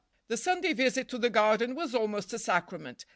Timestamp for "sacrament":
2.39-3.05